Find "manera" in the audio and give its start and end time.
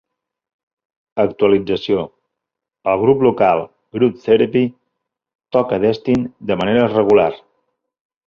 6.65-6.89